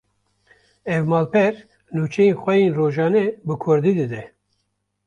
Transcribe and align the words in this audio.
Ev 0.95 1.03
malper, 1.11 1.53
nûçeyên 1.93 2.37
xwe 2.41 2.53
yên 2.61 2.73
rojane 2.77 3.23
bi 3.45 3.53
Kurdî 3.63 3.93
dide 3.97 4.23